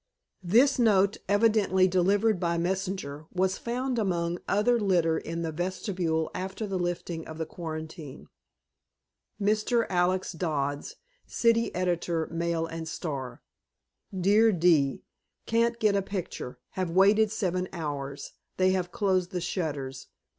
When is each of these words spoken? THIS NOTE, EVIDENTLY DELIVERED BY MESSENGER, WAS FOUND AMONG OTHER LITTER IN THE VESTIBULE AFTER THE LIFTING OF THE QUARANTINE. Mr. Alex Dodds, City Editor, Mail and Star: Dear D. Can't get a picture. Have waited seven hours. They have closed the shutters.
THIS 0.41 0.79
NOTE, 0.79 1.17
EVIDENTLY 1.29 1.87
DELIVERED 1.87 2.39
BY 2.39 2.57
MESSENGER, 2.57 3.27
WAS 3.35 3.59
FOUND 3.59 3.99
AMONG 3.99 4.39
OTHER 4.49 4.79
LITTER 4.79 5.19
IN 5.19 5.43
THE 5.43 5.51
VESTIBULE 5.51 6.31
AFTER 6.33 6.65
THE 6.65 6.79
LIFTING 6.79 7.27
OF 7.27 7.37
THE 7.37 7.45
QUARANTINE. 7.45 8.27
Mr. 9.39 9.85
Alex 9.91 10.31
Dodds, 10.31 10.95
City 11.27 11.69
Editor, 11.75 12.25
Mail 12.31 12.65
and 12.65 12.87
Star: 12.87 13.43
Dear 14.19 14.51
D. 14.51 15.03
Can't 15.45 15.77
get 15.79 15.95
a 15.95 16.01
picture. 16.01 16.57
Have 16.71 16.89
waited 16.89 17.31
seven 17.31 17.67
hours. 17.71 18.31
They 18.57 18.71
have 18.71 18.91
closed 18.91 19.29
the 19.29 19.39
shutters. 19.39 20.07